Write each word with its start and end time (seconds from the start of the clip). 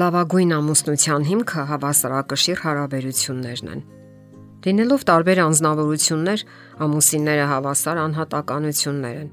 Լավագույն 0.00 0.52
ամուսնության 0.54 1.24
հիմքը 1.28 1.62
հավասարակշիռ 1.68 2.60
հարաբերություններն 2.64 3.70
են։ 3.72 3.80
Լինելով 4.64 5.02
տարբեր 5.10 5.40
անznավորություններ, 5.44 6.44
ամուսինները 6.86 7.46
հավասար 7.50 8.00
անհատականություններ 8.04 9.18
են։ 9.20 9.28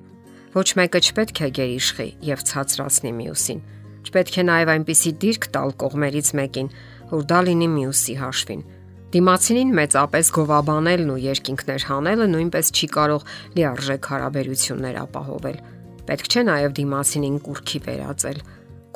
Ոչ 0.58 0.68
մեկը 0.80 1.02
չպետք 1.08 1.41
է 1.48 1.50
գերիշխի 1.59 2.08
եւ 2.32 2.44
ցածրացնի 2.52 3.14
մյուսին։ 3.22 3.62
Չպետք 4.08 4.36
է 4.41 4.45
նաեւ 4.50 4.72
այնպիսի 4.73 5.14
դիրք 5.23 5.48
տալ 5.55 5.73
կողմերից 5.88 6.34
մեկին, 6.41 6.70
որ 7.13 7.26
դա 7.31 7.40
լինի 7.48 7.70
մյուսի 7.77 8.18
հաշվին։ 8.27 8.68
Դիմացինին 9.08 9.73
մեծապես 9.77 10.31
գովաբանելն 10.36 11.12
ու 11.16 11.22
երկինքներ 11.27 11.88
հանելը 11.88 12.27
նույնպես 12.34 12.76
չի 12.76 12.88
կարող 12.98 13.27
լիարժեք 13.55 14.09
հարաբերություններ 14.12 15.02
ապահովել։ 15.05 15.59
Պետք 16.08 16.27
չէ 16.27 16.41
նաև 16.48 16.76
դիմացինին 16.81 17.38
կուրքի 17.48 17.80
վերածել 17.88 18.41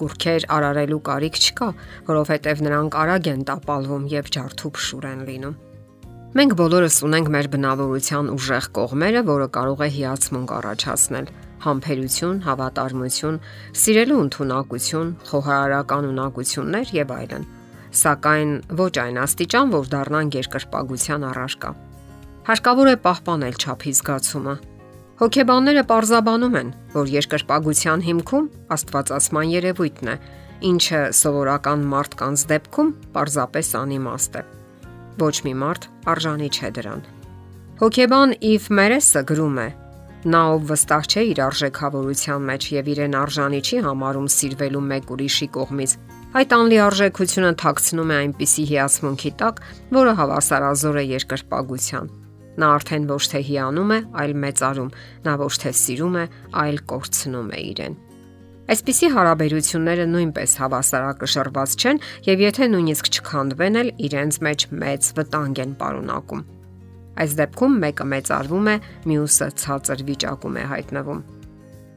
կուրքեր 0.02 0.48
արարելու 0.58 1.02
կարիք 1.12 1.42
չկա, 1.42 1.68
որովհետև 2.12 2.64
նրանք 2.68 2.98
արագ 3.02 3.30
են 3.32 3.44
տապալվում 3.52 4.08
եւ 4.12 4.32
ջարդու 4.36 4.72
փշուր 4.78 5.08
են 5.12 5.22
լինում։ 5.30 5.60
Մենք 6.32 6.54
բոլորս 6.56 6.98
ունենք 7.04 7.30
մեր 7.36 7.48
բնավորության 7.52 8.28
ուժեղ 8.32 8.68
կողմերը, 8.78 9.22
որը 9.28 9.48
կարող 9.56 9.82
է 9.84 9.90
հիացմունք 9.96 10.52
առաջացնել. 10.58 11.26
համբերություն, 11.62 12.38
հավատարմություն, 12.46 13.36
սիրելու 13.82 14.22
ընդունակություն, 14.22 15.10
խոհարարական 15.30 16.08
ունակություններ 16.12 16.94
եւ 16.96 17.12
այլն։ 17.18 17.44
Սակայն 18.02 18.52
ոչ 18.82 18.94
այն 19.04 19.20
աստիճան, 19.22 19.74
որ 19.76 19.92
դառնան 19.92 20.32
երկրպագության 20.40 21.28
առարկա։ 21.32 21.72
Հարկավոր 22.50 22.88
է 22.90 22.96
պահպանել 23.06 23.56
ճափի 23.62 23.92
զգացումը, 24.02 24.56
Հոգեբանները 25.22 25.82
պարզաբանում 25.86 26.56
են, 26.58 26.70
որ 26.96 27.10
երկրպագության 27.14 28.04
հիմքում 28.08 28.46
Աստվածածման 28.74 29.50
երևույթն 29.52 30.08
է, 30.10 30.16
ինչը 30.66 31.02
սովորական 31.14 31.84
մարդկանց 31.92 32.46
դեպքում 32.50 32.90
պարզապես 33.14 33.68
անիմաստ 33.82 34.40
է։ 34.40 34.42
Ոչ 35.22 35.36
մի 35.46 35.54
մարդ 35.62 35.86
արժանի 36.14 36.50
չէ 36.58 36.72
դրան։ 36.78 37.04
Հոգեբան 37.82 38.34
Իվ 38.50 38.66
Մերեսը 38.82 39.22
գրում 39.30 39.60
է. 39.62 39.68
Նա 40.34 40.42
ով 40.56 40.66
վստահ 40.72 41.06
չէ 41.12 41.26
իր 41.30 41.42
արժեքավորության 41.46 42.50
մեջ 42.50 42.68
եւ 42.82 42.90
իրեն 42.96 43.20
արժանի 43.22 43.62
չի 43.62 43.84
համարում 43.90 44.32
սիրվելու 44.38 44.84
մեկ 44.90 45.14
ուրիշի 45.18 45.50
կողմից, 45.60 45.96
այդ 46.42 46.58
անլիարժեքությունը 46.58 47.54
թաքցնում 47.62 48.10
է 48.10 48.20
այնպիսի 48.26 48.66
հիացմունքի 48.74 49.34
տակ, 49.42 49.64
որը 50.02 50.18
հավասարազոր 50.22 51.02
է 51.02 51.06
երկրպագության 51.12 52.12
Նա 52.60 52.70
արդեն 52.76 53.10
ոչ 53.12 53.24
թե 53.32 53.42
հիանում 53.48 53.92
է, 53.96 54.00
այլ 54.22 54.34
մեծարում։ 54.44 54.94
Նա 55.28 55.36
ոչ 55.42 55.54
թե 55.64 55.72
սիրում 55.82 56.16
է, 56.20 56.26
այլ 56.62 56.80
կորցնում 56.92 57.52
է 57.52 57.60
իրեն։ 57.72 58.00
Այսպիսի 58.72 59.08
հարաբերությունները 59.12 60.04
նույնպես 60.12 60.52
հավասարակշռված 60.62 61.74
չեն 61.82 62.02
եւ 62.28 62.44
եթե 62.46 62.68
նույնիսկ 62.72 63.10
չքանդվեն 63.12 63.80
էլ 63.82 63.90
իրենց 64.08 64.40
մեջ 64.48 64.66
մեծ 64.84 65.10
վտանգ 65.18 65.62
են 65.66 65.76
պարունակում։ 65.82 66.44
Այս 67.22 67.36
դեպքում 67.42 67.78
մեկը 67.84 68.06
մեծարվում 68.16 68.72
է, 68.72 68.76
մյուսը 69.12 69.48
ցածր 69.62 70.04
վիճակում 70.08 70.60
է 70.62 70.66
հայտնվում։ 70.72 71.24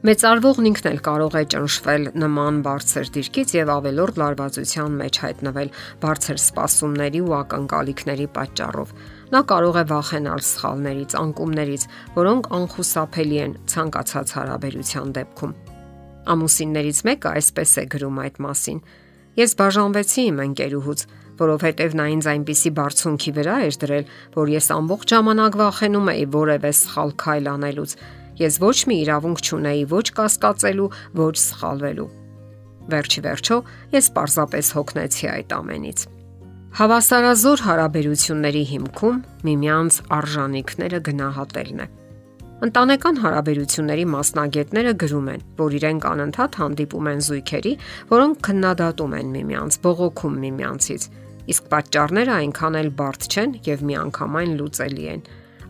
Մեծարվողն 0.05 0.67
ինքն 0.69 0.87
էլ 0.91 0.99
կարող 1.05 1.35
է 1.39 1.43
ճնշվել 1.55 2.03
նման 2.21 2.57
բարձր 2.65 3.07
դիրքից 3.15 3.53
եւ 3.55 3.71
ավելորդ 3.75 4.19
լարվածության 4.21 4.97
մեջ 4.99 5.19
հայտնվել 5.23 5.71
բարձր 6.03 6.41
սպասումների 6.43 7.21
ու 7.25 7.33
ակնկալիքների 7.39 8.27
պատճառով 8.35 8.91
Նա 9.33 9.41
կարող 9.49 9.77
է 9.81 9.83
վախենալ 9.89 10.41
սխալներից, 10.45 11.13
անկումներից, 11.17 11.83
որոնք 12.13 12.49
անխուսափելի 12.57 13.39
են 13.45 13.55
ցանկացած 13.71 14.33
հարաբերության 14.37 15.13
դեպքում։ 15.15 15.55
Ամուսիններից 16.35 16.99
մեկը 17.09 17.31
այսպես 17.39 17.71
է 17.81 17.85
գրում 17.95 18.19
այդ 18.25 18.37
մասին. 18.45 18.79
Ես 19.35 19.55
բաժանվեցի 19.59 20.21
իմ 20.29 20.41
ընկերուհուց, 20.45 21.05
որովհետև 21.41 21.97
նա 21.99 22.05
ինձ 22.15 22.27
այնպիսի 22.31 22.71
բարձունքի 22.77 23.33
վրա 23.35 23.55
էր 23.65 23.79
դրել, 23.81 24.05
որ 24.35 24.51
ես 24.55 24.67
ամբողջ 24.75 25.13
ժամանակ 25.15 25.57
վախենում 25.61 26.11
էի 26.15 26.25
որևէ 26.35 26.71
սխալ 26.85 27.15
քայլ 27.25 27.49
անելուց։ 27.55 27.95
Ես 28.45 28.59
ոչ 28.61 28.77
մի 28.89 28.97
իրավունք 29.05 29.43
չունեի 29.45 29.85
ոչ 29.95 30.05
կասկածելու, 30.15 30.89
ոչ 31.19 31.35
սխալվելու։ 31.45 32.09
Վերջի 32.95 33.21
վերջո 33.25 33.57
ես 33.95 34.11
պարզապես 34.15 34.75
հոգնեցի 34.77 35.31
այդ 35.35 35.57
ամենից։ 35.59 36.09
Հավասարազոր 36.75 37.61
հարաբերությունների 37.63 38.61
հիմքում 38.67 39.19
միմյանց 39.47 39.99
արժանինքները 40.11 40.97
գնահատելն 41.05 41.77
է։ 41.79 41.85
Ընտանեկան 42.67 43.19
հարաբերությունների 43.23 44.03
մասնագետները 44.11 44.93
գրում 45.05 45.29
են, 45.35 45.45
որ 45.61 45.77
իրենք 45.79 46.07
անընդհատ 46.09 46.57
հանդիպում 46.59 47.07
են 47.13 47.23
զույգերի, 47.29 47.73
որոնք 48.11 48.43
քննադատում 48.49 49.15
են 49.21 49.31
միմյանց, 49.37 49.79
բողոքում 49.87 50.35
միմյանցից, 50.43 51.07
իսկ 51.55 51.71
պատճառները 51.71 52.35
այնքան 52.43 52.79
էլ 52.83 52.91
բարդ 52.99 53.29
չեն 53.31 53.57
եւ 53.71 53.87
միանգամայն 53.95 54.55
լուծելի 54.59 55.07
են։ 55.15 55.25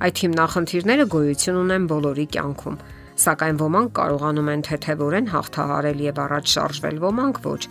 Այդ 0.10 0.26
հիմնախնդիրները 0.26 1.06
գոյություն 1.14 1.62
ունեն 1.62 1.90
բոլորի 1.94 2.28
կյանքում, 2.34 2.82
սակայն 3.16 3.60
ոմանք 3.62 3.92
կարողանում 3.96 4.50
են 4.52 4.64
թեթևորեն 4.68 5.30
հաղթահարել 5.32 6.00
եւ 6.06 6.18
առաջ 6.26 6.54
շարժվել, 6.56 6.98
ոմանք 7.06 7.38
ոչ։ 7.46 7.62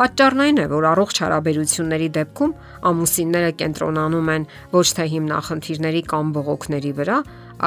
Պատճառն 0.00 0.42
այն 0.44 0.60
է, 0.60 0.66
որ 0.70 0.86
առողջ 0.90 1.20
հարաբերությունների 1.24 2.08
դեպքում 2.16 2.54
ամուսինները 2.90 3.50
կենտրոնանում 3.60 4.30
են 4.34 4.46
ոչ 4.74 4.86
թե 4.98 5.06
հիմնախնդիրների 5.14 6.02
կամ 6.10 6.32
բողոքների 6.36 6.92
վրա, 7.00 7.18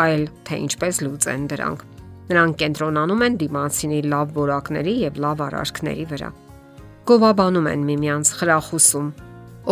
այլ 0.04 0.24
թե 0.48 0.60
ինչպես 0.64 1.02
լուծեն 1.04 1.46
դրանք։ 1.54 1.86
Նրանք 2.24 2.58
կենտրոնանում 2.64 3.24
են 3.28 3.38
դիմացինի 3.44 4.00
լավ 4.14 4.34
որակների 4.40 4.94
եւ 5.04 5.20
լավ 5.24 5.44
արարքների 5.48 6.06
վրա։ 6.14 6.30
Գովաբանում 7.04 7.68
են 7.74 7.82
միմյանց 7.84 8.30
խրախուսում, 8.40 9.08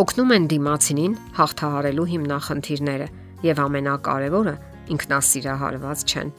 օգնում 0.02 0.32
են 0.36 0.48
դիմացինին 0.52 1.14
հաղթահարելու 1.40 2.08
հիմնախնդիրները 2.12 3.08
եւ 3.48 3.62
ամենակարևորը 3.66 4.54
ինքնասիրահարված 4.92 6.04
չեն։ 6.12 6.32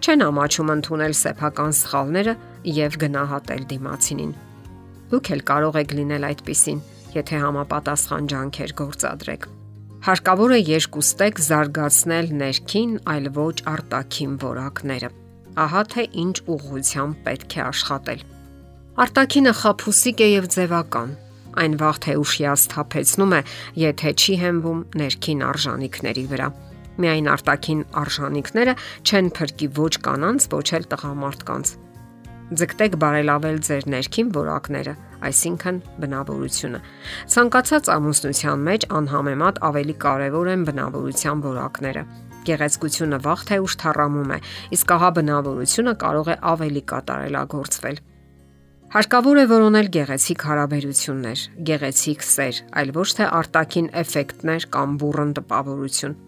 Չեն 0.00 0.28
ամաչում 0.28 0.76
ընդունել 0.76 1.18
սեփական 1.24 1.74
սխալները 1.80 2.36
եւ 2.80 3.02
գնահատել 3.04 3.66
դիմացինին 3.74 4.38
Դուք 5.10 5.28
էլ 5.34 5.40
կարող 5.42 5.76
եք 5.80 5.92
լինել 5.98 6.24
այդպիսին, 6.28 6.82
եթե 7.16 7.38
համապատասխան 7.42 8.26
ջանքեր 8.30 8.74
գործադրեք։ 8.78 9.46
Հարկավոր 10.06 10.52
է 10.54 10.60
երկուստեք 10.60 11.40
զարգացնել 11.46 12.30
ներքին, 12.42 12.92
այլ 13.10 13.26
ոչ 13.40 13.56
արտաքին 13.74 14.36
որակները։ 14.44 15.10
Ահա 15.64 15.82
թե 15.94 16.04
ինչ 16.22 16.36
ուղղությամբ 16.54 17.18
պետք 17.26 17.58
է 17.58 17.60
աշխատել։ 17.66 18.24
Արտաքինը 19.04 19.52
խափուսիկ 19.60 20.22
է 20.22 20.28
եւ 20.30 20.48
ձևական։ 20.54 21.14
Այն 21.60 21.74
վաղ 21.82 21.96
թե 22.06 22.14
ուշ 22.22 22.32
հիասթափեցնում 22.38 23.34
է, 23.34 23.40
եթե 23.82 24.10
չի 24.14 24.34
հենվում 24.46 24.84
ներքին 25.02 25.46
արժանինքների 25.50 26.24
վրա։ 26.30 26.48
Միայն 27.00 27.30
արտաքին 27.34 27.84
արժանինքները 28.04 28.74
չեն 29.04 29.30
փրկի 29.40 29.70
ոչ 29.80 29.94
կանանց, 30.08 30.50
ոչ 30.56 30.66
էլ 30.80 30.90
տղամարդկանց 30.94 31.78
Ձգտեք 32.50 32.96
բարելավել 32.98 33.58
ձեր 33.62 33.84
ներքին 33.92 34.30
որակները, 34.34 34.92
այսինքն 35.22 35.76
բնավորությունը։ 36.02 36.78
Ցանկացած 37.30 37.90
ամուսնության 37.94 38.64
մեջ 38.66 38.86
անհամեմատ 38.98 39.60
ավելի 39.68 39.94
կարևոր 40.04 40.48
են 40.50 40.64
բնավորության 40.66 41.44
որակները։ 41.44 42.02
Գեղեցկությունը 42.48 43.20
վաղ 43.26 43.44
թե 43.50 43.58
ուշ 43.62 43.76
թառամում 43.84 44.32
է, 44.34 44.38
իսկ 44.74 44.94
ահա 44.96 45.10
բնավորությունը 45.20 45.94
կարող 46.02 46.30
է 46.34 46.36
ավելի 46.50 46.82
կատարելագործվել։ 46.90 48.00
Հարկավոր 48.90 49.38
է 49.38 49.44
որոնել 49.54 49.92
գեղեցիկ 49.94 50.46
հարաբերություններ, 50.50 51.44
գեղեցիկ 51.70 52.26
սեր, 52.26 52.58
այլ 52.80 52.90
ոչ 52.98 53.08
թե 53.20 53.30
արտաքին 53.38 53.88
էֆեկտներ 54.02 54.66
կամ 54.74 54.98
բուրըն 55.04 55.36
տպավորություն։ 55.38 56.18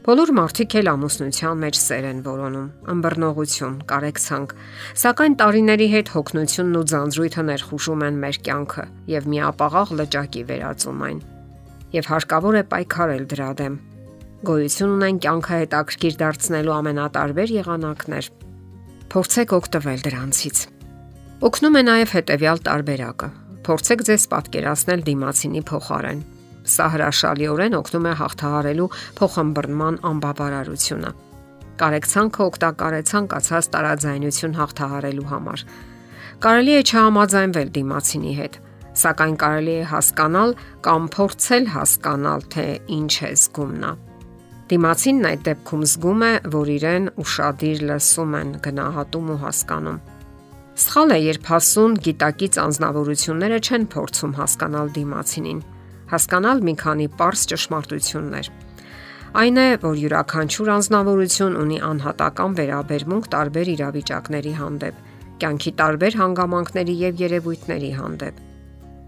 Բոլոր 0.00 0.30
մարդիկ 0.32 0.74
էլ 0.80 0.88
ամուսնության 0.94 1.58
մեջ 1.60 1.76
սեր 1.76 2.04
են 2.08 2.20
որոնում, 2.24 2.68
ըմբռնողություն, 2.88 3.74
կարեկցանք, 3.90 4.54
սակայն 5.02 5.34
տարիների 5.42 5.88
հետ 5.92 6.12
հոգնությունն 6.14 6.78
ու 6.80 6.84
ձանձրույթը 6.92 7.44
ներխուժում 7.50 8.04
են 8.06 8.20
մեր 8.22 8.38
կյանքը 8.46 8.84
եւ 9.12 9.28
միապաղաղ 9.34 9.92
լճակի 10.00 10.44
վերածում 10.48 11.04
այն։ 11.10 11.20
Եվ 12.00 12.10
հարկավոր 12.14 12.56
է 12.56 12.64
պայքարել 12.72 13.28
դրա 13.34 13.50
դեմ։ 13.60 13.78
Գոյություն 14.48 14.96
ունեն 14.96 15.20
կյանքը 15.20 15.60
հետաքրքիր 15.60 16.18
դարձնելու 16.24 16.76
ամենատարբեր 16.80 17.54
եղանակներ։ 17.60 18.32
Փորձեք 19.12 19.56
օգտվել 19.60 20.04
դրանցից։ 20.08 20.66
Օգնում 21.44 21.76
է 21.76 21.86
նաև 21.92 22.16
հետեւյալ 22.16 22.66
տարբերակը։ 22.72 23.32
Փորձեք 23.68 24.04
ձեզ 24.08 24.28
պատկերացնել 24.32 25.08
դիմացինի 25.10 25.68
փոխարեն 25.68 26.28
Սա 26.68 26.86
հրաշալիորեն 26.94 27.76
օգնում 27.80 28.06
է 28.10 28.14
հաղթահարելու 28.20 28.88
փոխհմբռնման 29.20 30.00
անբավարարությունը։ 30.10 31.12
Կարեկցանքը 31.80 32.42
օգտակար 32.50 32.96
է 32.98 33.02
ցանկացած 33.10 33.68
տարաձայնություն 33.74 34.58
հաղթահարելու 34.60 35.30
համար։ 35.30 35.64
Կարելի 36.44 36.74
է 36.76 36.82
չհամաձայնվել 36.90 37.72
դիմացինի 37.80 38.34
հետ, 38.40 38.60
սակայն 39.00 39.34
կարելի 39.40 39.74
է 39.80 39.88
հասկանալ 39.94 40.54
կամ 40.84 41.08
փորձել 41.16 41.66
հասկանալ, 41.74 42.46
թե 42.52 42.66
ինչ 43.00 43.12
է 43.30 43.32
զգում 43.40 43.74
նա։ 43.80 43.92
Դիմացինն 44.70 45.26
այդ 45.30 45.40
դեպքում 45.48 45.84
զգում 45.90 46.20
է, 46.22 46.32
որ 46.54 46.68
իրեն 46.76 47.06
ուրشادիր 47.24 47.80
լսում 47.90 48.34
են, 48.40 48.50
գնահատում 48.66 49.30
ու 49.34 49.38
հասկանում։ 49.44 49.98
Սխալ 50.80 51.10
է, 51.10 51.18
երբ 51.26 51.48
հասուն 51.50 51.96
գիտակից 52.06 52.58
անznավորությունները 52.64 53.58
չեն 53.66 53.86
փորձում 53.94 54.36
հասկանալ 54.40 54.92
դիմացինին 55.00 55.60
հասկանալ 56.10 56.62
մի 56.66 56.74
քանի 56.82 57.06
པարս 57.14 57.46
ճշմարտություններ։ 57.52 58.50
Այն 59.40 59.58
է, 59.62 59.66
որ 59.84 59.98
յուրաքանչյուր 60.02 60.68
անznավորություն 60.74 61.58
ունի 61.60 61.76
անհատական 61.86 62.54
վերաբերմունք 62.58 63.26
տարբեր 63.34 63.68
իրավիճակների 63.78 64.54
հանդեպ, 64.58 65.02
կյանքի 65.40 65.72
տարբեր 65.80 66.16
հանգամանքների 66.20 66.94
եւ 67.00 67.20
երևույթների 67.24 67.90
հանդեպ։ 68.00 68.40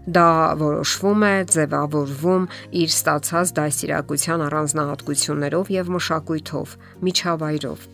Դա 0.03 0.29
որոշվում 0.59 1.21
է, 1.23 1.35
ձևավորվում 1.53 2.47
իր 2.83 2.89
ստացած 2.91 3.51
դասիրակության 3.59 4.45
առանձնահատկություններով 4.47 5.69
եւ 5.75 5.91
մշակույթով, 5.95 6.73
միջավայրով։ 7.07 7.85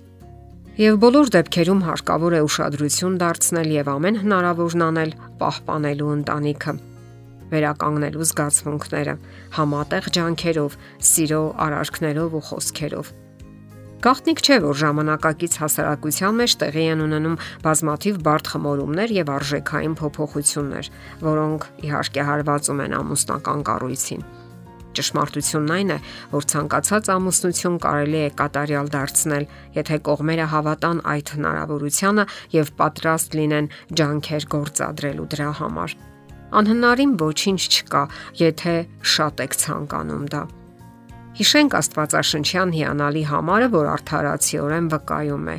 Եվ 0.79 0.97
բոլոր 1.03 1.31
դեպքերում 1.35 1.81
հարկավոր 1.85 2.33
է 2.39 2.41
ուշադրություն 2.49 3.17
դարձնել 3.21 3.73
եւ 3.77 3.89
ամեն 3.93 4.19
հնարավորն 4.23 4.85
անել 4.89 5.11
պահպանելու 5.41 6.11
ընտանիքը, 6.15 6.73
վերականգնելու 7.53 8.27
զգացմունքները, 8.33 9.15
համատեղ 9.59 10.11
ջանքերով, 10.19 10.77
սիրո 11.13 11.41
արարքներով 11.69 12.37
ու 12.39 12.45
խոսքերով 12.49 13.17
Գաղտնիք 13.99 14.39
չէ, 14.39 14.57
որ 14.63 14.77
ժամանակակից 14.79 15.55
հասարակության 15.59 16.37
մեջ 16.39 16.53
տեղի 16.61 16.83
են 16.87 17.01
ունենում 17.03 17.33
բազմաթիվ 17.65 18.19
բարդ 18.23 18.51
խմորումներ 18.53 19.13
եւ 19.17 19.31
արժեքային 19.33 19.97
փոփոխություններ, 19.99 20.89
որոնք 21.25 21.65
իհարկե 21.89 22.25
հարվածում 22.29 22.83
են 22.85 22.95
ամուսնական 22.95 23.65
կառույցին։ 23.67 24.23
Ճշմարտությունն 24.99 25.73
այն 25.75 25.91
է, 25.93 25.97
որ 26.31 26.47
ցանկացած 26.53 27.11
ամուսնություն 27.19 27.79
կարելի 27.83 28.21
է 28.23 28.29
կատարյալ 28.39 28.91
դարձնել, 28.95 29.47
եթե 29.75 29.99
կողմերը 30.07 30.47
հավատան 30.55 31.01
այդ 31.13 31.33
հնարավորությանը 31.35 32.25
եւ 32.55 32.71
պատրաստ 32.79 33.41
լինեն 33.41 33.73
ջանքեր 33.99 34.47
գործադրելու 34.55 35.27
դրա 35.35 35.51
համար։ 35.59 35.99
Անհնարին 36.49 37.11
ոչինչ 37.21 37.61
չկա, 37.69 38.03
եթե 38.41 38.75
շատ 39.13 39.43
եք 39.45 39.57
ցանկանում 39.63 40.25
դա։ 40.33 40.41
Հիշենք 41.39 41.75
Աստվածաշնչյան 41.79 42.71
հիանալի 42.75 43.23
համարը, 43.29 43.67
որ 43.75 43.89
արդարացիորեն 43.93 44.87
վկայում 44.93 45.45
է։ 45.53 45.57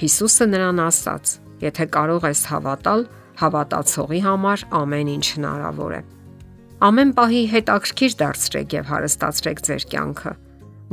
Հիսուսը 0.00 0.46
նրան 0.50 0.80
ասաց. 0.86 1.34
Եթե 1.60 1.86
կարող 1.92 2.24
ես 2.30 2.40
հավատալ, 2.50 3.04
հավատացողի 3.40 4.20
համար 4.24 4.64
ամեն 4.80 5.12
ինչ 5.12 5.26
հնարավոր 5.36 5.92
է։ 5.98 6.00
Ամեն 6.88 7.10
պահի 7.20 7.42
հետաքրքիր 7.52 8.16
դարձրեք 8.20 8.74
եւ 8.80 8.90
հարստացրեք 8.90 9.58
ձեր 9.68 9.84
կյանքը։ 9.92 10.32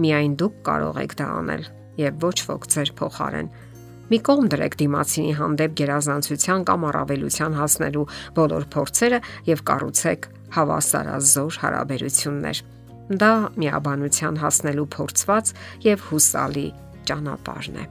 Միայն 0.04 0.34
դուք 0.42 0.56
կարող 0.68 0.98
եք 1.08 1.14
դա 1.22 1.28
անել 1.38 1.64
եւ 2.04 2.18
ոչ 2.28 2.38
ոք 2.52 2.68
ձեր 2.74 2.92
փոխարեն։ 3.00 3.48
Մի 4.08 4.18
կողմ 4.24 4.46
դրեք 4.54 4.76
դիմացինի 4.80 5.34
հանդեպ 5.38 5.74
գերազանցության 5.82 6.62
կամ 6.68 6.86
առավելության 6.88 7.56
հասնելու 7.60 8.06
բոլոր 8.38 8.68
փորձերը 8.76 9.20
եւ 9.50 9.64
կառուցեք 9.68 10.28
հավասարազոր 10.58 11.58
հարաբերություններ։ 11.64 12.62
Դա 13.08 13.32
միաբանության 13.64 14.40
հասնելու 14.44 14.88
փորձված 14.96 15.52
եւ 15.88 16.06
հուսալի 16.08 16.68
ճանապարհն 17.08 17.78
է։ 17.84 17.86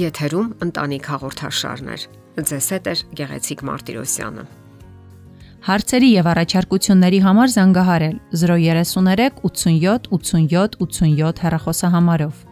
Եթերում 0.00 0.48
ընտանիք 0.64 1.06
հաղորդաշարներ։ 1.10 2.02
Ձեզ 2.40 2.66
հետ 2.74 2.90
է 2.90 2.94
Գեղեցիկ 3.20 3.64
Մարտիրոսյանը։ 3.68 4.44
Հարցերի 5.60 6.10
եւ 6.16 6.28
առաջարկությունների 6.30 7.18
համար 7.26 7.50
զանգահարել 7.54 8.14
033 8.42 9.42
87 9.44 10.08
87 10.16 10.78
87 10.80 11.42
հեռախոսահամարով։ 11.44 12.49